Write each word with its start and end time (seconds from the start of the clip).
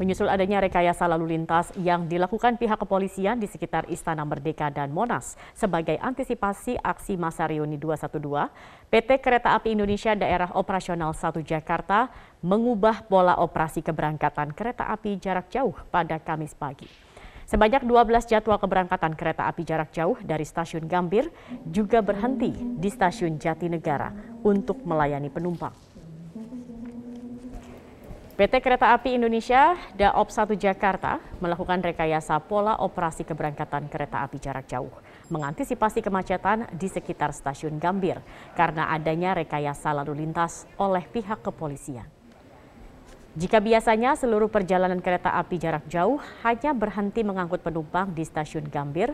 Menyusul 0.00 0.32
adanya 0.32 0.64
rekayasa 0.64 1.04
lalu 1.04 1.36
lintas 1.36 1.76
yang 1.76 2.08
dilakukan 2.08 2.56
pihak 2.56 2.80
kepolisian 2.80 3.36
di 3.36 3.44
sekitar 3.44 3.84
Istana 3.84 4.24
Merdeka 4.24 4.72
dan 4.72 4.96
Monas 4.96 5.36
sebagai 5.52 6.00
antisipasi 6.00 6.80
aksi 6.80 7.20
masa 7.20 7.44
reuni 7.44 7.76
212, 7.76 8.48
PT 8.88 9.20
Kereta 9.20 9.52
Api 9.52 9.76
Indonesia 9.76 10.16
Daerah 10.16 10.56
Operasional 10.56 11.12
1 11.12 11.44
Jakarta 11.44 12.08
mengubah 12.40 13.04
pola 13.12 13.36
operasi 13.44 13.84
keberangkatan 13.84 14.56
kereta 14.56 14.88
api 14.88 15.20
jarak 15.20 15.52
jauh 15.52 15.76
pada 15.92 16.16
Kamis 16.16 16.56
pagi. 16.56 16.88
Sebanyak 17.44 17.84
12 17.84 18.24
jadwal 18.24 18.56
keberangkatan 18.56 19.12
kereta 19.12 19.52
api 19.52 19.68
jarak 19.68 19.92
jauh 19.92 20.16
dari 20.24 20.48
stasiun 20.48 20.88
Gambir 20.88 21.28
juga 21.68 22.00
berhenti 22.00 22.56
di 22.56 22.88
stasiun 22.88 23.36
Jatinegara 23.36 24.40
untuk 24.40 24.80
melayani 24.80 25.28
penumpang. 25.28 25.89
PT 28.40 28.64
Kereta 28.64 28.96
Api 28.96 29.20
Indonesia 29.20 29.76
Daop 29.92 30.32
1 30.32 30.56
Jakarta 30.56 31.20
melakukan 31.44 31.76
rekayasa 31.84 32.40
pola 32.40 32.72
operasi 32.80 33.20
keberangkatan 33.28 33.92
kereta 33.92 34.24
api 34.24 34.40
jarak 34.40 34.64
jauh 34.64 34.88
mengantisipasi 35.28 36.00
kemacetan 36.00 36.64
di 36.72 36.88
sekitar 36.88 37.36
stasiun 37.36 37.76
Gambir 37.76 38.16
karena 38.56 38.96
adanya 38.96 39.36
rekayasa 39.36 39.92
lalu 39.92 40.24
lintas 40.24 40.64
oleh 40.80 41.04
pihak 41.04 41.44
kepolisian. 41.44 42.08
Jika 43.36 43.60
biasanya 43.60 44.16
seluruh 44.16 44.48
perjalanan 44.48 45.04
kereta 45.04 45.36
api 45.36 45.60
jarak 45.60 45.84
jauh 45.92 46.16
hanya 46.40 46.72
berhenti 46.72 47.20
mengangkut 47.20 47.60
penumpang 47.60 48.08
di 48.16 48.24
stasiun 48.24 48.72
Gambir, 48.72 49.12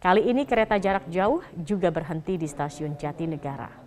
kali 0.00 0.32
ini 0.32 0.48
kereta 0.48 0.80
jarak 0.80 1.12
jauh 1.12 1.44
juga 1.60 1.92
berhenti 1.92 2.40
di 2.40 2.48
stasiun 2.48 2.96
Jatinegara. 2.96 3.81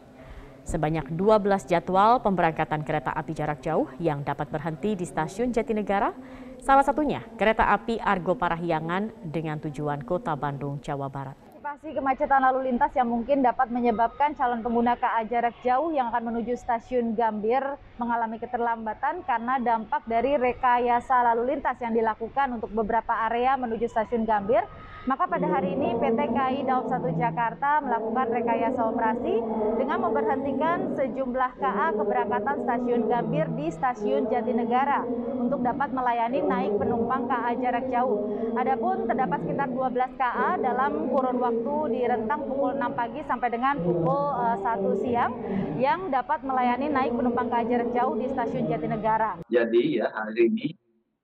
Sebanyak 0.65 1.13
12 1.13 1.69
jadwal 1.69 2.25
pemberangkatan 2.25 2.81
kereta 2.81 3.13
api 3.13 3.37
jarak 3.37 3.61
jauh 3.61 3.85
yang 4.01 4.25
dapat 4.25 4.49
berhenti 4.49 4.97
di 4.97 5.05
stasiun 5.05 5.53
Jatinegara, 5.53 6.09
salah 6.57 6.81
satunya 6.81 7.21
kereta 7.37 7.69
api 7.69 8.01
Argo 8.01 8.33
Parahyangan 8.33 9.29
dengan 9.29 9.61
tujuan 9.61 10.01
Kota 10.01 10.33
Bandung, 10.33 10.81
Jawa 10.81 11.05
Barat 11.05 11.45
antisipasi 11.65 11.97
kemacetan 11.97 12.41
lalu 12.45 12.69
lintas 12.69 12.93
yang 12.93 13.09
mungkin 13.09 13.41
dapat 13.41 13.73
menyebabkan 13.73 14.37
calon 14.37 14.61
pengguna 14.61 14.95
KA 15.01 15.25
jarak 15.25 15.57
jauh 15.65 15.89
yang 15.89 16.13
akan 16.13 16.29
menuju 16.29 16.53
stasiun 16.55 17.17
Gambir 17.17 17.65
mengalami 17.97 18.37
keterlambatan 18.37 19.25
karena 19.25 19.57
dampak 19.57 20.05
dari 20.05 20.37
rekayasa 20.37 21.25
lalu 21.33 21.57
lintas 21.57 21.73
yang 21.81 21.91
dilakukan 21.91 22.61
untuk 22.61 22.69
beberapa 22.69 23.11
area 23.27 23.57
menuju 23.57 23.89
stasiun 23.89 24.29
Gambir. 24.29 24.61
Maka 25.05 25.29
pada 25.29 25.45
hari 25.45 25.77
ini 25.77 25.93
PT 26.01 26.17
KAI 26.33 26.65
Daob 26.65 26.89
1 26.89 27.13
Jakarta 27.21 27.77
melakukan 27.77 28.25
rekayasa 28.25 28.89
operasi 28.89 29.37
dengan 29.77 30.01
memberhentikan 30.01 30.97
sejumlah 30.97 31.61
KA 31.61 31.93
keberangkatan 31.93 32.65
stasiun 32.65 33.05
Gambir 33.05 33.45
di 33.53 33.69
stasiun 33.69 34.25
Jatinegara 34.33 35.05
untuk 35.37 35.61
dapat 35.61 35.93
melayani 35.93 36.41
naik 36.41 36.81
penumpang 36.81 37.29
KA 37.29 37.53
jarak 37.53 37.85
jauh. 37.93 38.17
Adapun 38.57 39.05
terdapat 39.05 39.45
sekitar 39.45 39.69
12 39.69 39.93
KA 40.17 40.57
dalam 40.57 41.13
kurun 41.13 41.37
waktu 41.37 41.75
di 41.93 42.01
rentang 42.09 42.49
pukul 42.49 42.73
6 42.73 42.97
pagi 42.97 43.21
sampai 43.29 43.53
dengan 43.53 43.77
pukul 43.77 44.33
uh, 44.33 44.57
eh, 44.57 44.89
1 44.89 45.03
siang 45.05 45.31
yang 45.77 46.09
dapat 46.09 46.41
melayani 46.41 46.89
naik 46.89 47.13
penumpang 47.13 47.45
ke 47.53 47.69
jarak 47.69 47.93
jauh 47.93 48.17
di 48.17 48.25
stasiun 48.33 48.65
Jatinegara. 48.73 49.37
Jadi 49.53 50.01
ya 50.01 50.09
hari 50.09 50.49
ini 50.49 50.73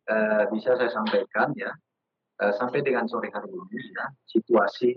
uh, 0.05 0.45
bisa 0.53 0.77
saya 0.77 0.93
sampaikan 0.93 1.49
ya 1.57 1.73
sampai 2.49 2.81
dengan 2.81 3.05
sore 3.05 3.29
hari 3.29 3.53
ini 3.53 3.93
ya 3.93 4.05
situasi 4.25 4.91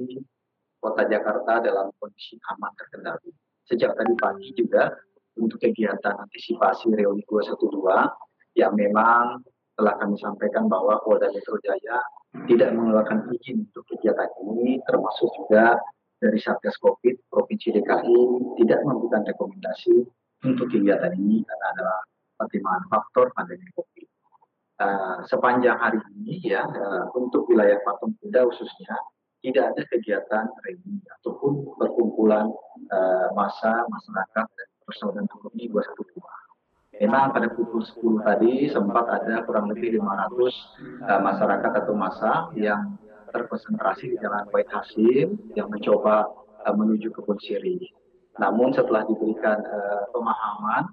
kota 0.81 1.05
Jakarta 1.05 1.61
dalam 1.61 1.93
kondisi 2.01 2.41
aman 2.57 2.73
terkendali. 2.77 3.33
Sejak 3.65 3.97
tadi 3.97 4.13
pagi 4.17 4.49
juga 4.57 4.93
untuk 5.41 5.61
kegiatan 5.61 6.15
antisipasi 6.21 6.93
reuni 6.93 7.25
212 7.25 8.61
yang 8.61 8.73
memang 8.77 9.41
telah 9.75 9.95
kami 9.99 10.15
sampaikan 10.21 10.71
bahwa 10.71 11.01
Polda 11.03 11.33
Metro 11.33 11.59
Jaya 11.65 11.99
tidak 12.47 12.71
mengeluarkan 12.75 13.31
izin 13.35 13.67
untuk 13.67 13.83
kegiatan 13.91 14.31
ini, 14.47 14.79
termasuk 14.87 15.31
juga 15.35 15.79
dari 16.19 16.39
Satgas 16.39 16.79
COVID 16.79 17.31
Provinsi 17.31 17.75
DKI 17.75 18.19
tidak 18.63 18.81
memberikan 18.87 19.27
rekomendasi 19.27 19.95
untuk 20.47 20.67
kegiatan 20.71 21.11
ini 21.15 21.43
karena 21.43 21.67
adalah 21.75 21.99
pertimbangan 22.39 22.85
faktor 22.91 23.27
pandemi 23.35 23.67
COVID. 23.75 23.94
Uh, 24.75 25.23
sepanjang 25.31 25.79
hari 25.79 26.03
ini 26.19 26.51
ya 26.51 26.67
uh, 26.67 27.07
untuk 27.15 27.47
wilayah 27.47 27.79
Patung 27.87 28.11
Kuda 28.19 28.43
khususnya 28.51 28.99
tidak 29.39 29.71
ada 29.71 29.83
kegiatan 29.87 30.51
reuni 30.67 30.99
ataupun 31.21 31.79
perkumpulan 31.79 32.51
uh, 32.91 33.29
massa 33.39 33.87
masyarakat 33.87 34.47
dan 34.51 34.69
persaudaraan 34.83 35.31
ekonomi 35.31 35.71
212 35.71 36.35
memang 37.07 37.31
pada 37.31 37.55
pukul 37.55 37.87
10 37.87 38.27
tadi 38.27 38.67
sempat 38.67 39.07
ada 39.15 39.47
kurang 39.47 39.71
lebih 39.71 40.03
500 40.03 40.43
uh, 41.07 41.21
masyarakat 41.23 41.73
atau 41.87 41.95
masa 41.95 42.51
yang 42.59 42.99
terkonsentrasi 43.31 44.15
di 44.15 44.17
Jalan 44.19 44.47
Wahid 44.55 44.71
Hasim 44.71 45.39
yang 45.59 45.67
mencoba 45.71 46.31
uh, 46.63 46.75
menuju 46.75 47.11
kebun 47.11 47.39
siri. 47.43 47.91
Namun 48.39 48.75
setelah 48.75 49.07
diberikan 49.07 49.59
uh, 49.59 50.07
pemahaman 50.11 50.91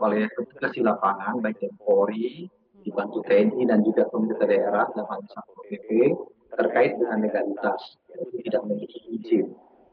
oleh 0.00 0.28
petugas 0.32 0.72
di 0.72 0.80
lapangan 0.84 1.40
baik 1.40 1.60
dari 1.60 1.76
Polri, 1.80 2.48
dibantu 2.82 3.22
TNI 3.26 3.62
dan 3.66 3.80
juga 3.86 4.06
pemerintah 4.10 4.46
daerah 4.46 4.86
dan 4.92 5.04
Satpol 5.06 5.62
PP 5.70 5.88
terkait 6.52 6.98
dengan 7.00 7.18
legalitas 7.24 7.80
tidak 8.44 8.62
memiliki 8.68 9.00
izin. 9.08 9.46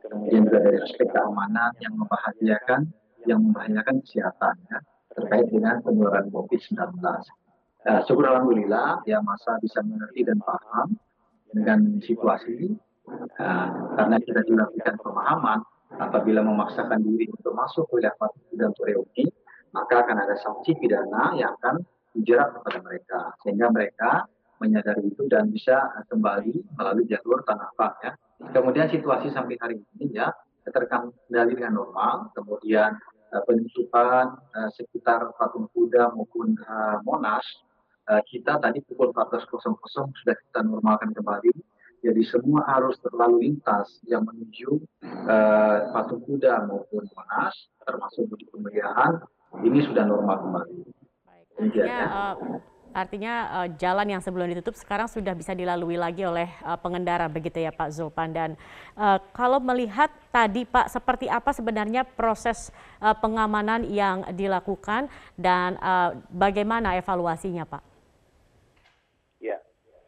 Kemudian 0.03 0.47
juga 0.49 0.59
dari 0.65 0.77
aspek 0.81 1.07
keamanan 1.11 1.71
yang 1.79 1.93
membahayakan 1.95 2.81
yang 3.27 3.39
membahayakan 3.45 4.01
kesehatan 4.03 4.55
ya 4.71 4.79
terkait 5.13 5.47
dengan 5.51 5.83
penularan 5.83 6.31
COVID-19. 6.31 6.79
Nah, 7.79 7.99
syukur 8.03 8.27
Alhamdulillah 8.27 9.03
ya 9.07 9.23
masa 9.23 9.55
bisa 9.63 9.79
mengerti 9.83 10.27
dan 10.27 10.39
paham 10.43 10.99
dengan 11.55 11.97
situasi 12.03 12.75
nah, 13.39 13.95
karena 13.95 14.17
kita 14.21 14.41
dilakukan 14.45 14.95
pemahaman 15.01 15.59
apabila 15.97 16.45
memaksakan 16.45 17.01
diri 17.01 17.25
untuk 17.33 17.55
masuk 17.55 17.89
wilayah 17.89 18.13
dan 18.53 18.71
reuni 18.83 19.25
maka 19.73 20.05
akan 20.05 20.17
ada 20.21 20.35
sanksi 20.37 20.77
pidana 20.77 21.33
yang 21.37 21.53
akan 21.61 21.81
dijerat 22.15 22.55
kepada 22.55 22.79
mereka 22.81 23.19
sehingga 23.45 23.67
mereka 23.69 24.25
menyadari 24.59 25.07
itu 25.07 25.23
dan 25.31 25.47
bisa 25.53 26.03
kembali 26.11 26.75
melalui 26.75 27.07
jalur 27.07 27.41
tanah 27.47 27.71
ya. 28.03 28.11
Kemudian 28.51 28.91
situasi 28.91 29.31
sampai 29.31 29.55
hari 29.59 29.79
ini 29.99 30.19
ya 30.19 30.31
terkendali 30.69 31.55
dengan 31.55 31.81
normal, 31.81 32.29
kemudian 32.35 32.93
Eh, 33.29 33.43
penutupan 33.45 34.41
uh, 34.41 34.69
sekitar 34.73 35.21
patung 35.37 35.69
kuda 35.69 36.09
maupun 36.17 36.57
uh, 36.65 36.97
monas 37.05 37.45
uh, 38.09 38.25
kita 38.25 38.57
tadi 38.57 38.81
pukul 38.81 39.13
14.00 39.13 39.69
sudah 39.93 40.33
kita 40.33 40.65
normalkan 40.65 41.13
kembali 41.13 41.53
jadi 42.01 42.25
semua 42.25 42.65
arus 42.81 42.97
terlalu 43.05 43.45
lintas 43.45 44.01
yang 44.09 44.25
menuju 44.25 44.81
uh, 45.29 45.93
patung 45.93 46.25
kuda 46.25 46.73
maupun 46.73 47.05
monas 47.13 47.53
termasuk 47.85 48.33
mudik 48.33 48.49
pemeriahan 48.49 49.21
ini 49.61 49.77
sudah 49.85 50.09
normal 50.09 50.49
kembali. 50.49 50.98
Baik. 51.59 51.75
ya. 51.75 52.07
uh, 52.07 52.35
Artinya 52.89 53.33
uh, 53.53 53.67
jalan 53.77 54.17
yang 54.17 54.21
sebelum 54.21 54.49
ditutup 54.49 54.73
sekarang 54.73 55.05
sudah 55.05 55.37
bisa 55.37 55.53
dilalui 55.53 55.93
lagi 55.93 56.25
oleh 56.25 56.49
uh, 56.65 56.73
pengendara 56.73 57.29
begitu 57.29 57.61
ya 57.61 57.69
Pak 57.69 57.93
Zulpan 57.93 58.33
dan 58.33 58.49
uh, 58.97 59.21
kalau 59.29 59.61
melihat 59.61 60.09
tadi 60.33 60.65
Pak 60.65 60.89
seperti 60.89 61.29
apa 61.29 61.53
sebenarnya 61.53 62.01
proses 62.01 62.73
uh, 62.97 63.13
pengamanan 63.13 63.85
yang 63.85 64.25
dilakukan 64.33 65.05
dan 65.37 65.77
uh, 65.85 66.17
bagaimana 66.33 66.97
evaluasinya 66.97 67.69
Pak? 67.69 67.83
Ya, 69.37 69.61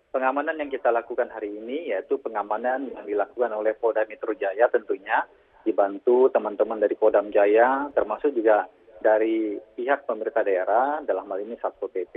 pengamanan 0.09 0.57
yang 0.57 0.73
kita 0.73 0.89
lakukan 0.89 1.29
hari 1.29 1.53
ini 1.61 1.93
yaitu 1.93 2.17
pengamanan 2.17 2.89
yang 2.89 3.05
dilakukan 3.05 3.53
oleh 3.53 3.77
Polda 3.77 4.09
Metro 4.09 4.33
Jaya 4.33 4.65
tentunya 4.73 5.21
dibantu 5.61 6.33
teman-teman 6.33 6.81
dari 6.81 6.97
Kodam 6.97 7.29
Jaya 7.29 7.93
termasuk 7.93 8.33
juga 8.33 8.65
dari 9.01 9.57
pihak 9.57 10.05
pemerintah 10.05 10.45
daerah 10.45 11.01
dalam 11.01 11.25
hal 11.27 11.41
ini 11.41 11.57
Satpol 11.57 11.89
PP 11.89 12.15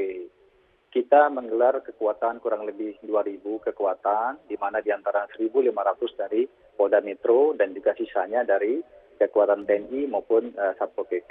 kita 0.95 1.27
menggelar 1.27 1.83
kekuatan 1.83 2.39
kurang 2.39 2.71
lebih 2.71 2.95
2.000 3.03 3.43
kekuatan, 3.43 4.47
di 4.47 4.55
mana 4.55 4.79
di 4.79 4.95
antara 4.95 5.27
1.500 5.27 5.75
dari 6.15 6.47
Polda 6.47 7.03
Metro 7.03 7.51
dan 7.59 7.75
juga 7.75 7.99
sisanya 7.99 8.47
dari 8.47 8.79
kekuatan 9.19 9.67
TNI 9.67 10.07
maupun 10.07 10.55
uh, 10.55 10.71
Satpol 10.79 11.11
PP. 11.11 11.31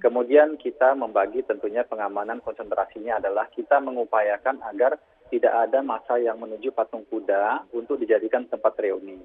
Kemudian 0.00 0.56
kita 0.56 0.96
membagi 0.96 1.44
tentunya 1.44 1.84
pengamanan 1.84 2.40
konsentrasinya 2.40 3.20
adalah 3.20 3.48
kita 3.52 3.76
mengupayakan 3.80 4.64
agar 4.72 4.96
tidak 5.28 5.52
ada 5.52 5.84
masa 5.84 6.16
yang 6.16 6.40
menuju 6.40 6.72
patung 6.72 7.04
kuda 7.12 7.68
untuk 7.76 8.00
dijadikan 8.00 8.48
tempat 8.48 8.72
reuni. 8.80 9.20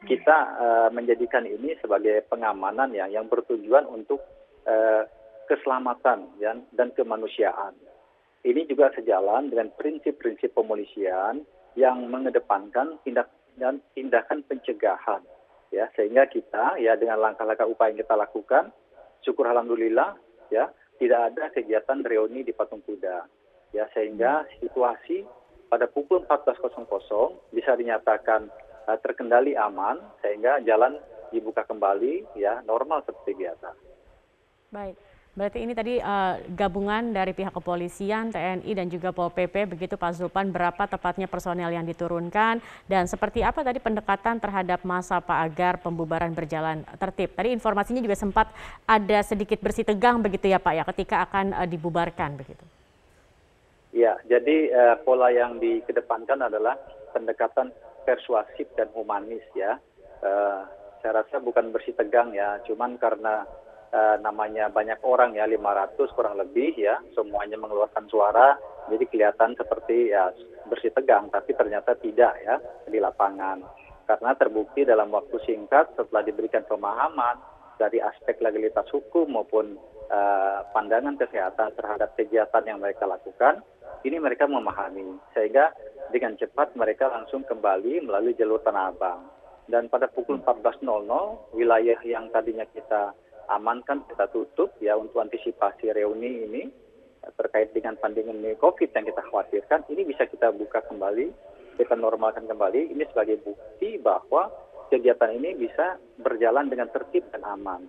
Kita 0.00 0.38
uh, 0.56 0.88
menjadikan 0.90 1.44
ini 1.44 1.76
sebagai 1.78 2.24
pengamanan 2.26 2.96
ya 2.96 3.04
yang 3.06 3.28
bertujuan 3.28 3.84
untuk 3.84 4.24
uh, 4.64 5.04
keselamatan 5.44 6.40
ya, 6.40 6.56
dan 6.72 6.94
kemanusiaan. 6.96 7.76
Ini 8.40 8.64
juga 8.64 8.88
sejalan 8.96 9.52
dengan 9.52 9.68
prinsip-prinsip 9.76 10.56
pemolisian 10.56 11.44
yang 11.76 12.08
mengedepankan 12.08 12.96
tindak 13.04 13.28
dan 13.60 13.84
tindakan 13.92 14.40
pencegahan 14.48 15.20
ya 15.70 15.86
sehingga 15.94 16.26
kita 16.26 16.80
ya 16.82 16.98
dengan 16.98 17.22
langkah-langkah 17.22 17.66
upaya 17.66 17.94
yang 17.94 18.02
kita 18.02 18.14
lakukan 18.18 18.74
syukur 19.22 19.46
alhamdulillah 19.46 20.18
ya 20.50 20.72
tidak 20.98 21.34
ada 21.34 21.44
kegiatan 21.54 22.02
reuni 22.02 22.42
di 22.42 22.50
patung 22.50 22.82
kuda 22.82 23.26
ya 23.70 23.86
sehingga 23.94 24.48
situasi 24.58 25.22
pada 25.70 25.86
pukul 25.86 26.26
14.00 26.26 26.90
bisa 27.54 27.78
dinyatakan 27.78 28.50
terkendali 29.02 29.54
aman 29.54 30.00
sehingga 30.24 30.62
jalan 30.64 30.96
dibuka 31.30 31.62
kembali 31.62 32.34
ya 32.34 32.60
normal 32.66 33.06
seperti 33.06 33.38
biasa. 33.38 33.70
Baik. 34.70 34.96
Berarti 35.30 35.62
ini 35.62 35.78
tadi 35.78 35.94
uh, 36.02 36.42
gabungan 36.58 37.14
dari 37.14 37.30
pihak 37.30 37.54
kepolisian, 37.54 38.34
TNI 38.34 38.66
dan 38.74 38.90
juga 38.90 39.14
Pol 39.14 39.30
PP 39.30 39.78
begitu 39.78 39.94
Pak 39.94 40.18
Zulpan 40.18 40.50
berapa 40.50 40.90
tepatnya 40.90 41.30
personel 41.30 41.70
yang 41.70 41.86
diturunkan 41.86 42.58
dan 42.90 43.06
seperti 43.06 43.46
apa 43.46 43.62
tadi 43.62 43.78
pendekatan 43.78 44.42
terhadap 44.42 44.82
masa 44.82 45.22
Pak 45.22 45.38
agar 45.46 45.78
pembubaran 45.78 46.34
berjalan 46.34 46.82
tertib. 46.98 47.30
Tadi 47.38 47.54
informasinya 47.54 48.02
juga 48.02 48.18
sempat 48.18 48.50
ada 48.82 49.22
sedikit 49.22 49.62
bersih 49.62 49.86
tegang 49.86 50.18
begitu 50.18 50.50
ya 50.50 50.58
Pak 50.58 50.74
ya 50.74 50.82
ketika 50.82 51.22
akan 51.22 51.54
uh, 51.54 51.66
dibubarkan 51.66 52.34
begitu. 52.34 52.66
Ya, 53.94 54.18
jadi 54.26 54.70
uh, 54.70 54.96
pola 55.02 55.30
yang 55.30 55.62
dikedepankan 55.62 56.42
adalah 56.42 56.74
pendekatan 57.14 57.70
persuasif 58.10 58.66
dan 58.74 58.90
humanis 58.90 59.46
ya. 59.54 59.78
Uh, 60.20 60.66
saya 61.00 61.24
rasa 61.24 61.40
bukan 61.40 61.72
bersih 61.72 61.96
tegang 61.96 62.34
ya, 62.36 62.60
cuman 62.68 63.00
karena 63.00 63.46
uh, 63.94 64.16
namanya 64.20 64.68
banyak 64.68 64.98
orang 65.06 65.38
ya 65.38 65.46
500 65.46 65.96
kurang 66.12 66.36
lebih 66.36 66.74
ya 66.76 67.00
semuanya 67.14 67.56
mengeluarkan 67.56 68.04
suara 68.10 68.58
jadi 68.90 69.04
kelihatan 69.06 69.54
seperti 69.54 70.10
ya 70.12 70.28
bersih 70.66 70.90
tegang 70.94 71.30
tapi 71.30 71.54
ternyata 71.54 71.94
tidak 71.98 72.34
ya 72.42 72.56
di 72.86 72.98
lapangan. 72.98 73.62
Karena 74.04 74.34
terbukti 74.34 74.82
dalam 74.82 75.14
waktu 75.14 75.38
singkat 75.46 75.94
setelah 75.94 76.26
diberikan 76.26 76.66
pemahaman 76.66 77.38
dari 77.78 78.02
aspek 78.02 78.42
legalitas 78.42 78.90
hukum 78.90 79.30
maupun 79.30 79.78
uh, 80.10 80.66
pandangan 80.74 81.14
kesehatan 81.14 81.72
terhadap 81.78 82.18
kegiatan 82.18 82.66
yang 82.66 82.82
mereka 82.82 83.06
lakukan 83.06 83.62
ini 84.02 84.18
mereka 84.18 84.50
memahami. 84.50 85.16
Sehingga 85.32 85.70
dengan 86.10 86.36
cepat 86.36 86.74
mereka 86.74 87.08
langsung 87.08 87.46
kembali 87.46 88.04
melalui 88.04 88.34
jalur 88.34 88.60
Tanah 88.60 88.90
Abang. 88.90 89.20
Dan 89.70 89.86
pada 89.86 90.10
pukul 90.10 90.42
14.00 90.42 90.82
wilayah 91.54 91.98
yang 92.02 92.26
tadinya 92.34 92.66
kita 92.66 93.14
amankan 93.50 94.02
kita 94.10 94.26
tutup 94.30 94.74
ya 94.82 94.98
untuk 94.98 95.22
antisipasi 95.22 95.94
reuni 95.94 96.46
ini 96.46 96.62
terkait 97.38 97.70
dengan 97.70 97.94
pandemi 97.98 98.54
COVID 98.58 98.90
yang 98.90 99.04
kita 99.06 99.22
khawatirkan 99.30 99.86
ini 99.92 100.02
bisa 100.08 100.26
kita 100.26 100.50
buka 100.50 100.82
kembali 100.90 101.30
kita 101.80 101.96
normalkan 101.96 102.44
kembali. 102.44 102.92
Ini 102.92 103.08
sebagai 103.08 103.40
bukti 103.40 103.96
bahwa 103.96 104.52
kegiatan 104.92 105.32
ini 105.32 105.56
bisa 105.56 105.96
berjalan 106.20 106.68
dengan 106.68 106.92
tertib 106.92 107.24
dan 107.32 107.40
aman. 107.48 107.88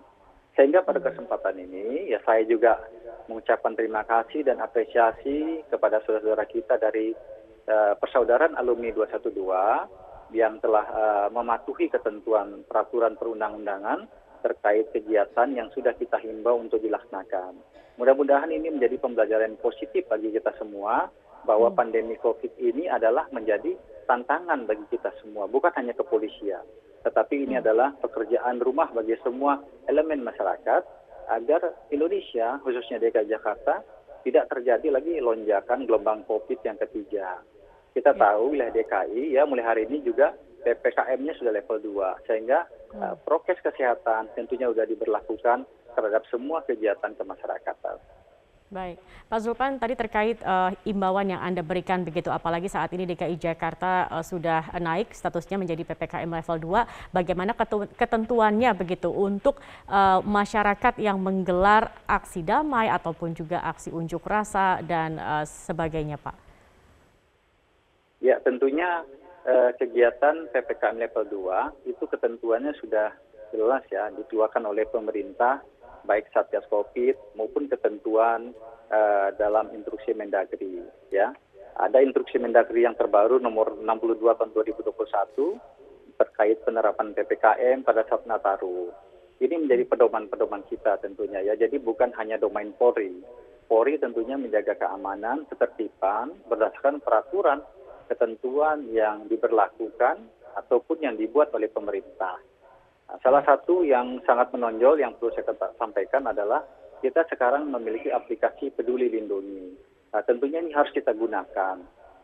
Sehingga 0.56 0.80
pada 0.80 1.00
kesempatan 1.00 1.60
ini 1.60 2.08
ya 2.08 2.20
saya 2.24 2.44
juga 2.48 2.80
mengucapkan 3.28 3.76
terima 3.76 4.04
kasih 4.08 4.48
dan 4.48 4.64
apresiasi 4.64 5.60
kepada 5.68 6.00
saudara-saudara 6.04 6.44
kita 6.48 6.80
dari 6.80 7.12
persaudaraan 7.98 8.58
alumni 8.58 8.90
212 8.90 10.32
yang 10.32 10.58
telah 10.64 10.86
uh, 10.88 11.28
mematuhi 11.28 11.92
ketentuan 11.92 12.64
peraturan 12.64 13.14
perundang-undangan 13.20 14.08
terkait 14.42 14.90
kegiatan 14.90 15.54
yang 15.54 15.70
sudah 15.70 15.94
kita 15.94 16.18
himbau 16.18 16.58
untuk 16.58 16.82
dilaksanakan. 16.82 17.54
Mudah-mudahan 18.00 18.50
ini 18.50 18.72
menjadi 18.72 18.98
pembelajaran 18.98 19.54
positif 19.62 20.08
bagi 20.08 20.34
kita 20.34 20.50
semua 20.58 21.12
bahwa 21.46 21.70
hmm. 21.70 21.78
pandemi 21.78 22.16
COVID 22.18 22.58
ini 22.58 22.90
adalah 22.90 23.28
menjadi 23.30 23.76
tantangan 24.08 24.66
bagi 24.66 24.82
kita 24.90 25.14
semua, 25.22 25.46
bukan 25.46 25.70
hanya 25.78 25.94
kepolisian, 25.94 26.64
tetapi 27.06 27.46
ini 27.46 27.54
hmm. 27.54 27.62
adalah 27.62 27.94
pekerjaan 28.02 28.58
rumah 28.58 28.90
bagi 28.90 29.14
semua 29.22 29.62
elemen 29.86 30.24
masyarakat 30.26 30.82
agar 31.30 31.60
Indonesia, 31.94 32.58
khususnya 32.66 32.98
DKI 32.98 33.30
Jakarta, 33.30 33.86
tidak 34.22 34.48
terjadi 34.50 34.88
lagi 34.88 35.18
lonjakan 35.18 35.86
gelombang 35.86 36.24
COVID 36.26 36.58
yang 36.64 36.78
ketiga. 36.80 37.42
Kita 37.92 38.16
ya. 38.16 38.18
tahu 38.18 38.56
wilayah 38.56 38.72
DKI 38.72 39.36
ya 39.36 39.42
mulai 39.44 39.66
hari 39.66 39.82
ini 39.90 40.00
juga 40.00 40.32
ppkm-nya 40.62 41.34
sudah 41.36 41.52
level 41.52 41.78
2 41.82 42.26
sehingga 42.30 42.64
uh, 42.96 43.14
prokes 43.26 43.58
kesehatan 43.60 44.30
tentunya 44.38 44.70
sudah 44.70 44.86
diberlakukan 44.86 45.66
terhadap 45.92 46.22
semua 46.30 46.64
kegiatan 46.64 47.12
kemasyarakatan. 47.18 48.21
Baik, 48.72 49.04
Pak 49.28 49.40
Zulpan 49.44 49.76
tadi 49.76 49.92
terkait 49.92 50.40
uh, 50.40 50.72
imbauan 50.88 51.28
yang 51.28 51.44
Anda 51.44 51.60
berikan 51.60 52.08
begitu, 52.08 52.32
apalagi 52.32 52.72
saat 52.72 52.88
ini 52.96 53.04
DKI 53.04 53.36
Jakarta 53.36 54.08
uh, 54.08 54.24
sudah 54.24 54.64
naik 54.80 55.12
statusnya 55.12 55.60
menjadi 55.60 55.84
PPKM 55.84 56.24
level 56.24 56.80
2, 56.80 57.12
bagaimana 57.12 57.52
ketentuannya 57.92 58.72
begitu 58.72 59.12
untuk 59.12 59.60
uh, 59.92 60.24
masyarakat 60.24 60.96
yang 61.04 61.20
menggelar 61.20 61.92
aksi 62.08 62.40
damai 62.40 62.88
ataupun 62.88 63.36
juga 63.36 63.60
aksi 63.60 63.92
unjuk 63.92 64.24
rasa 64.24 64.80
dan 64.80 65.20
uh, 65.20 65.44
sebagainya 65.44 66.16
Pak? 66.16 66.36
Ya 68.24 68.38
tentunya 68.38 69.02
eh, 69.42 69.74
kegiatan 69.82 70.46
ppkm 70.54 70.94
level 70.94 71.26
2 71.84 71.90
itu 71.90 72.04
ketentuannya 72.06 72.70
sudah 72.78 73.10
jelas 73.50 73.82
ya 73.90 74.08
dikeluarkan 74.14 74.62
oleh 74.62 74.86
pemerintah 74.86 75.58
baik 76.04 76.30
satgas 76.34 76.66
covid 76.68 77.14
maupun 77.38 77.66
ketentuan 77.70 78.54
eh, 78.90 79.28
dalam 79.36 79.70
instruksi 79.74 80.12
mendagri 80.12 80.82
ya. 81.10 81.32
Ada 81.72 82.04
instruksi 82.04 82.36
mendagri 82.36 82.84
yang 82.84 82.94
terbaru 82.94 83.40
nomor 83.40 83.80
62 83.80 84.20
tahun 84.20 84.50
2021 84.52 86.20
terkait 86.20 86.60
penerapan 86.68 87.16
ppkm 87.16 87.80
pada 87.80 88.04
saat 88.04 88.28
Nataru 88.28 88.92
ini 89.42 89.66
menjadi 89.66 89.84
pedoman-pedoman 89.90 90.62
kita 90.70 91.02
tentunya 91.02 91.42
ya. 91.42 91.58
Jadi 91.58 91.82
bukan 91.82 92.14
hanya 92.14 92.38
domain 92.38 92.70
Polri. 92.78 93.10
Polri 93.66 93.98
tentunya 93.98 94.38
menjaga 94.38 94.78
keamanan 94.78 95.50
ketertiban 95.50 96.30
berdasarkan 96.46 97.02
peraturan 97.02 97.58
ketentuan 98.06 98.86
yang 98.94 99.26
diberlakukan 99.26 100.22
ataupun 100.54 101.02
yang 101.02 101.18
dibuat 101.18 101.50
oleh 101.58 101.66
pemerintah. 101.66 102.38
Salah 103.20 103.44
satu 103.44 103.84
yang 103.84 104.24
sangat 104.24 104.48
menonjol 104.56 104.96
yang 104.96 105.12
perlu 105.20 105.28
saya 105.36 105.52
sampaikan 105.76 106.24
adalah 106.24 106.64
kita 107.04 107.28
sekarang 107.28 107.68
memiliki 107.68 108.08
aplikasi 108.08 108.72
Peduli 108.72 109.12
Lindungi. 109.12 109.76
Nah, 110.16 110.22
tentunya 110.24 110.64
ini 110.64 110.72
harus 110.72 110.88
kita 110.96 111.12
gunakan. 111.12 111.76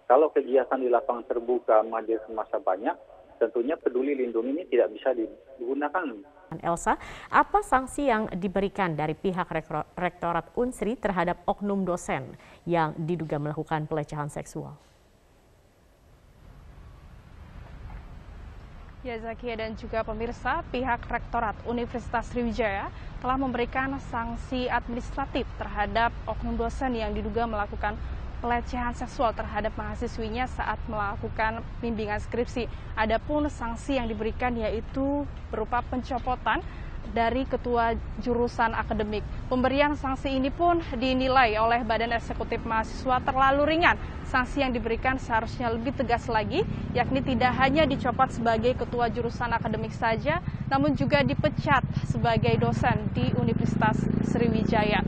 Kalau 0.08 0.32
kegiatan 0.32 0.80
di 0.80 0.88
lapangan 0.88 1.28
terbuka 1.28 1.84
menghadirkan 1.84 2.32
masa 2.32 2.56
banyak, 2.56 2.96
tentunya 3.36 3.76
Peduli 3.76 4.16
Lindungi 4.16 4.56
ini 4.56 4.64
tidak 4.64 4.96
bisa 4.96 5.12
digunakan. 5.12 6.24
Elsa, 6.64 6.96
apa 7.28 7.60
sanksi 7.60 8.08
yang 8.08 8.24
diberikan 8.32 8.96
dari 8.96 9.12
pihak 9.12 9.52
Rektorat 9.92 10.56
Unsri 10.56 10.96
terhadap 10.96 11.44
oknum 11.44 11.84
dosen 11.84 12.40
yang 12.64 12.96
diduga 12.96 13.36
melakukan 13.36 13.84
pelecehan 13.84 14.32
seksual? 14.32 14.72
Ya 19.06 19.14
Zakia 19.22 19.54
dan 19.54 19.78
juga 19.78 20.02
pemirsa, 20.02 20.58
pihak 20.74 21.06
Rektorat 21.06 21.54
Universitas 21.70 22.26
Sriwijaya 22.34 22.90
telah 23.22 23.38
memberikan 23.38 23.94
sanksi 24.10 24.66
administratif 24.66 25.46
terhadap 25.54 26.10
oknum 26.26 26.58
dosen 26.58 26.98
yang 26.98 27.14
diduga 27.14 27.46
melakukan 27.46 27.94
pelecehan 28.38 28.94
seksual 28.94 29.34
terhadap 29.34 29.74
mahasiswinya 29.74 30.46
saat 30.46 30.78
melakukan 30.86 31.62
bimbingan 31.82 32.22
skripsi. 32.22 32.70
Adapun 32.94 33.50
sanksi 33.50 33.98
yang 33.98 34.06
diberikan 34.06 34.54
yaitu 34.54 35.26
berupa 35.50 35.82
pencopotan 35.86 36.62
dari 37.12 37.48
ketua 37.48 37.96
jurusan 38.20 38.76
akademik. 38.76 39.24
Pemberian 39.48 39.96
sanksi 39.96 40.28
ini 40.28 40.52
pun 40.52 40.84
dinilai 40.92 41.56
oleh 41.56 41.80
Badan 41.80 42.12
Eksekutif 42.12 42.60
Mahasiswa 42.68 43.20
terlalu 43.24 43.62
ringan. 43.64 43.96
Sanksi 44.28 44.60
yang 44.60 44.76
diberikan 44.76 45.16
seharusnya 45.16 45.72
lebih 45.72 45.96
tegas 45.96 46.28
lagi, 46.28 46.60
yakni 46.92 47.24
tidak 47.24 47.56
hanya 47.56 47.88
dicopot 47.88 48.28
sebagai 48.28 48.76
ketua 48.76 49.08
jurusan 49.08 49.48
akademik 49.56 49.96
saja, 49.96 50.44
namun 50.68 50.92
juga 50.92 51.24
dipecat 51.24 51.80
sebagai 52.04 52.60
dosen 52.60 53.08
di 53.16 53.24
Universitas 53.40 53.96
Sriwijaya. 54.28 55.00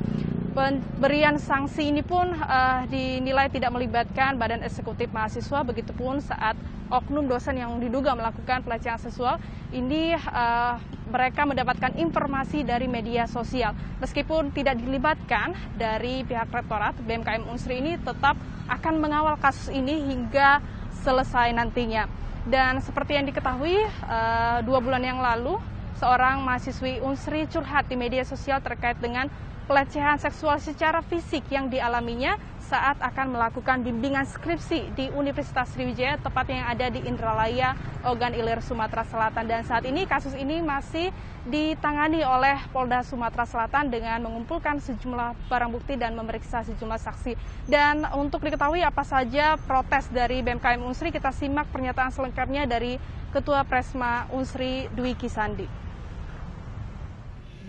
Pemberian 0.60 1.40
sanksi 1.40 1.88
ini 1.88 2.04
pun 2.04 2.36
uh, 2.36 2.84
dinilai 2.84 3.48
tidak 3.48 3.72
melibatkan 3.72 4.36
badan 4.36 4.60
eksekutif 4.60 5.08
mahasiswa, 5.08 5.64
begitupun 5.64 6.20
saat 6.20 6.52
oknum 6.92 7.24
dosen 7.24 7.56
yang 7.56 7.80
diduga 7.80 8.12
melakukan 8.12 8.60
pelecehan 8.60 9.00
seksual 9.00 9.40
ini 9.72 10.12
uh, 10.12 10.76
mereka 11.08 11.48
mendapatkan 11.48 11.96
informasi 11.96 12.60
dari 12.60 12.92
media 12.92 13.24
sosial. 13.24 13.72
Meskipun 14.04 14.52
tidak 14.52 14.76
dilibatkan 14.76 15.56
dari 15.80 16.28
pihak 16.28 16.52
rektorat, 16.52 16.92
BMKM 17.08 17.48
Unsri 17.48 17.80
ini 17.80 17.96
tetap 17.96 18.36
akan 18.68 19.00
mengawal 19.00 19.40
kasus 19.40 19.72
ini 19.72 20.12
hingga 20.12 20.60
selesai 21.00 21.56
nantinya. 21.56 22.04
Dan 22.44 22.84
seperti 22.84 23.16
yang 23.16 23.24
diketahui, 23.24 23.80
uh, 24.04 24.60
dua 24.60 24.84
bulan 24.84 25.00
yang 25.00 25.24
lalu, 25.24 25.56
seorang 25.96 26.44
mahasiswi 26.44 27.00
Unsri 27.00 27.48
curhat 27.48 27.88
di 27.88 27.96
media 27.96 28.28
sosial 28.28 28.60
terkait 28.60 29.00
dengan 29.00 29.32
pelecehan 29.70 30.18
seksual 30.18 30.58
secara 30.58 30.98
fisik 30.98 31.46
yang 31.46 31.70
dialaminya 31.70 32.34
saat 32.58 32.98
akan 32.98 33.38
melakukan 33.38 33.86
bimbingan 33.86 34.26
skripsi 34.26 34.94
di 34.98 35.06
Universitas 35.14 35.70
Sriwijaya, 35.70 36.18
tepatnya 36.18 36.62
yang 36.62 36.68
ada 36.74 36.86
di 36.90 37.00
Indralaya, 37.06 37.78
Ogan 38.02 38.34
Ilir, 38.34 38.62
Sumatera 38.66 39.06
Selatan. 39.06 39.46
Dan 39.46 39.62
saat 39.62 39.86
ini 39.86 40.10
kasus 40.10 40.34
ini 40.34 40.58
masih 40.58 41.14
ditangani 41.46 42.22
oleh 42.22 42.58
Polda 42.74 43.06
Sumatera 43.06 43.46
Selatan 43.46 43.94
dengan 43.94 44.22
mengumpulkan 44.26 44.82
sejumlah 44.82 45.38
barang 45.46 45.70
bukti 45.70 45.94
dan 45.94 46.18
memeriksa 46.18 46.66
sejumlah 46.66 46.98
saksi. 46.98 47.38
Dan 47.70 48.06
untuk 48.14 48.42
diketahui 48.42 48.82
apa 48.82 49.06
saja 49.06 49.54
protes 49.54 50.10
dari 50.10 50.42
BMKM 50.42 50.82
Unsri, 50.82 51.14
kita 51.14 51.30
simak 51.30 51.70
pernyataan 51.70 52.10
selengkapnya 52.10 52.66
dari 52.66 52.98
Ketua 53.30 53.62
Presma 53.62 54.26
Unsri 54.34 54.90
Dwi 54.94 55.14
Kisandi 55.14 55.89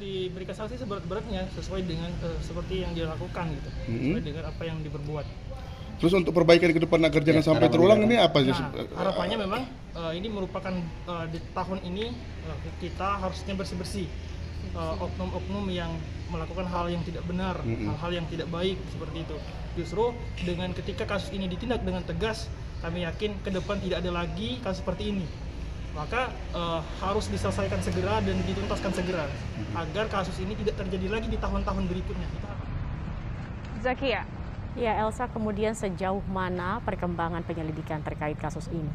diberikan 0.02 0.58
sanksi 0.58 0.82
seberat-beratnya 0.82 1.46
sesuai 1.54 1.86
dengan 1.86 2.10
uh, 2.26 2.38
seperti 2.42 2.82
yang 2.82 2.92
dilakukan 2.98 3.46
gitu 3.54 3.70
mm-hmm. 3.70 4.02
sesuai 4.02 4.24
dengan 4.26 4.44
apa 4.50 4.64
yang 4.66 4.78
diperbuat 4.82 5.26
terus 6.02 6.14
untuk 6.18 6.34
perbaikan 6.34 6.74
ke 6.74 6.82
depan 6.82 6.98
agar 7.06 7.22
jangan 7.22 7.44
ya, 7.46 7.48
sampai 7.54 7.68
terulang 7.70 8.02
ini 8.10 8.18
apa 8.18 8.42
nah, 8.42 8.74
harapannya 8.98 9.38
memang 9.38 9.62
uh, 9.94 10.12
ini 10.18 10.28
merupakan 10.34 10.74
uh, 11.06 11.30
di 11.30 11.38
tahun 11.54 11.80
ini 11.86 12.10
uh, 12.50 12.58
kita 12.82 13.22
harusnya 13.22 13.54
bersih-bersih 13.54 14.10
uh, 14.74 14.98
oknum-oknum 14.98 15.70
yang 15.70 15.94
melakukan 16.34 16.64
hal 16.64 16.88
yang 16.88 17.04
tidak 17.04 17.28
benar, 17.28 17.60
mm-hmm. 17.60 17.92
hal-hal 17.92 18.12
yang 18.24 18.26
tidak 18.32 18.48
baik 18.48 18.80
seperti 18.88 19.28
itu. 19.28 19.38
Justru 19.76 20.16
dengan 20.48 20.72
ketika 20.72 21.04
kasus 21.04 21.28
ini 21.36 21.52
ditindak 21.52 21.84
dengan 21.84 22.08
tegas, 22.08 22.48
kami 22.80 23.04
yakin 23.04 23.36
ke 23.44 23.52
depan 23.52 23.78
tidak 23.84 24.00
ada 24.02 24.12
lagi 24.24 24.64
kasus 24.64 24.80
seperti 24.80 25.12
ini 25.12 25.28
maka 25.92 26.32
uh, 26.56 26.80
harus 27.04 27.28
diselesaikan 27.28 27.84
segera 27.84 28.24
dan 28.24 28.40
dituntaskan 28.48 28.92
segera 28.96 29.28
agar 29.76 30.06
kasus 30.08 30.40
ini 30.40 30.56
tidak 30.56 30.80
terjadi 30.80 31.08
lagi 31.12 31.28
di 31.28 31.36
tahun-tahun 31.36 31.84
berikutnya. 31.92 32.28
Zakia. 33.84 34.24
Ya, 34.72 35.04
Elsa, 35.04 35.28
kemudian 35.28 35.76
sejauh 35.76 36.24
mana 36.32 36.80
perkembangan 36.88 37.44
penyelidikan 37.44 38.00
terkait 38.08 38.40
kasus 38.40 38.72
ini? 38.72 38.88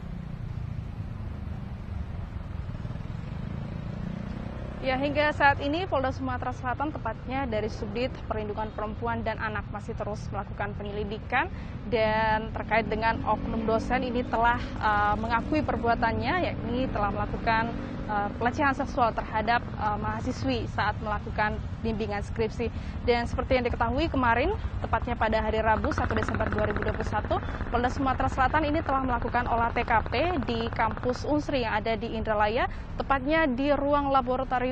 Ya, 4.87 4.95
hingga 4.95 5.35
saat 5.35 5.59
ini 5.59 5.83
Polda 5.91 6.15
Sumatera 6.15 6.55
Selatan 6.55 6.95
tepatnya 6.95 7.43
dari 7.51 7.67
Subdit 7.67 8.15
Perlindungan 8.31 8.71
Perempuan 8.71 9.19
dan 9.27 9.35
Anak 9.43 9.67
masih 9.75 9.99
terus 9.99 10.23
melakukan 10.31 10.79
penyelidikan 10.79 11.51
dan 11.91 12.55
terkait 12.55 12.87
dengan 12.87 13.19
oknum 13.27 13.67
dosen 13.67 14.07
ini 14.07 14.23
telah 14.31 14.63
uh, 14.79 15.19
mengakui 15.19 15.67
perbuatannya 15.67 16.39
yakni 16.39 16.87
telah 16.95 17.11
melakukan 17.11 17.75
uh, 18.07 18.29
pelecehan 18.39 18.75
seksual 18.75 19.11
terhadap 19.11 19.61
uh, 19.79 19.99
mahasiswi 19.99 20.71
saat 20.73 20.95
melakukan 21.03 21.59
bimbingan 21.83 22.23
skripsi. 22.23 22.71
Dan 23.07 23.27
seperti 23.27 23.59
yang 23.59 23.67
diketahui 23.67 24.11
kemarin, 24.11 24.55
tepatnya 24.83 25.15
pada 25.15 25.43
hari 25.43 25.63
Rabu 25.63 25.91
1 25.95 26.07
Desember 26.15 26.47
2021, 26.51 27.39
Polda 27.71 27.91
Sumatera 27.91 28.29
Selatan 28.31 28.63
ini 28.67 28.81
telah 28.83 29.03
melakukan 29.07 29.47
olah 29.51 29.71
TKP 29.75 30.43
di 30.47 30.67
kampus 30.75 31.27
Unsri 31.27 31.63
yang 31.63 31.79
ada 31.79 31.95
di 31.95 32.15
Indralaya, 32.15 32.67
tepatnya 32.99 33.47
di 33.47 33.71
ruang 33.75 34.11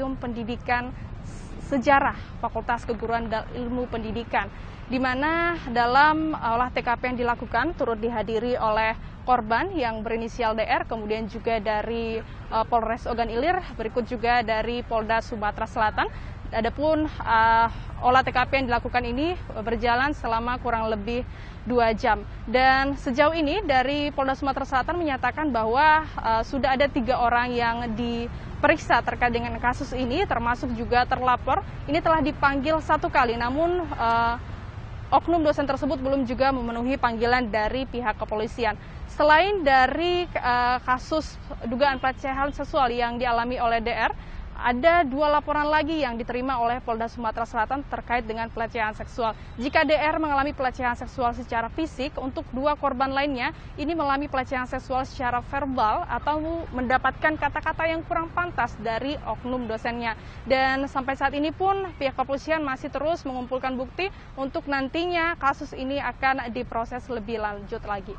laboratorium 0.05 0.21
pendidikan 0.21 0.93
sejarah 1.73 2.17
Fakultas 2.45 2.85
Keguruan 2.85 3.33
dan 3.33 3.49
Ilmu 3.57 3.89
Pendidikan 3.89 4.53
di 4.85 5.01
mana 5.01 5.57
dalam 5.73 6.37
olah 6.37 6.69
TKP 6.69 7.17
yang 7.17 7.19
dilakukan 7.25 7.73
turut 7.73 7.97
dihadiri 7.97 8.61
oleh 8.61 8.93
korban 9.25 9.73
yang 9.73 10.05
berinisial 10.05 10.53
DR, 10.53 10.85
kemudian 10.85 11.25
juga 11.25 11.57
dari 11.57 12.21
uh, 12.53 12.65
Polres 12.69 13.09
Ogan 13.09 13.33
Ilir, 13.33 13.57
berikut 13.81 14.05
juga 14.05 14.45
dari 14.45 14.85
Polda 14.85 15.25
Sumatera 15.25 15.65
Selatan. 15.65 16.05
Adapun 16.55 17.11
uh, 17.11 17.69
olah 17.99 18.23
TKP 18.23 18.63
yang 18.63 18.67
dilakukan 18.71 19.03
ini 19.03 19.35
berjalan 19.67 20.15
selama 20.15 20.55
kurang 20.63 20.87
lebih 20.87 21.27
dua 21.67 21.91
jam. 21.91 22.23
Dan 22.47 22.95
sejauh 22.95 23.35
ini 23.35 23.59
dari 23.67 24.15
Polda 24.15 24.39
Sumatera 24.39 24.63
Selatan 24.63 24.95
menyatakan 25.03 25.51
bahwa 25.51 26.07
uh, 26.15 26.47
sudah 26.47 26.79
ada 26.79 26.87
tiga 26.87 27.19
orang 27.19 27.51
yang 27.51 27.91
diperiksa 27.99 29.03
terkait 29.03 29.35
dengan 29.35 29.59
kasus 29.59 29.91
ini, 29.91 30.23
termasuk 30.31 30.71
juga 30.79 31.03
terlapor. 31.03 31.67
Ini 31.91 31.99
telah 31.99 32.23
dipanggil 32.23 32.79
satu 32.79 33.11
kali, 33.11 33.35
namun 33.35 33.83
uh, 33.99 34.39
oknum 35.11 35.43
dosen 35.43 35.67
tersebut 35.67 35.99
belum 35.99 36.23
juga 36.23 36.55
memenuhi 36.55 36.95
panggilan 36.95 37.51
dari 37.51 37.83
pihak 37.91 38.15
kepolisian. 38.15 38.79
Selain 39.15 39.63
dari 39.63 40.27
kasus 40.83 41.39
dugaan 41.71 42.03
pelecehan 42.03 42.51
seksual 42.51 42.91
yang 42.91 43.15
dialami 43.15 43.63
oleh 43.63 43.79
DR, 43.79 44.11
ada 44.55 45.03
dua 45.03 45.29
laporan 45.39 45.67
lagi 45.67 46.07
yang 46.07 46.15
diterima 46.15 46.63
oleh 46.63 46.79
Polda 46.79 47.11
Sumatera 47.11 47.43
Selatan 47.43 47.83
terkait 47.91 48.23
dengan 48.23 48.47
pelecehan 48.47 48.95
seksual. 48.95 49.35
Jika 49.59 49.83
DR 49.83 50.17
mengalami 50.23 50.55
pelecehan 50.55 50.95
seksual 50.95 51.35
secara 51.35 51.67
fisik, 51.75 52.15
untuk 52.23 52.47
dua 52.55 52.79
korban 52.79 53.11
lainnya 53.11 53.51
ini 53.75 53.93
mengalami 53.93 54.31
pelecehan 54.31 54.71
seksual 54.71 55.03
secara 55.05 55.43
verbal 55.43 56.07
atau 56.07 56.39
mendapatkan 56.71 57.35
kata-kata 57.35 57.91
yang 57.91 58.07
kurang 58.07 58.31
pantas 58.31 58.73
dari 58.79 59.19
oknum 59.27 59.67
dosennya. 59.67 60.15
Dan 60.47 60.87
sampai 60.87 61.19
saat 61.19 61.35
ini 61.35 61.51
pun 61.51 61.91
pihak 61.99 62.15
kepolisian 62.15 62.63
masih 62.63 62.89
terus 62.95 63.27
mengumpulkan 63.27 63.75
bukti 63.75 64.09
untuk 64.39 64.71
nantinya 64.71 65.35
kasus 65.37 65.75
ini 65.75 65.99
akan 65.99 66.49
diproses 66.55 67.03
lebih 67.11 67.43
lanjut 67.43 67.83
lagi. 67.85 68.15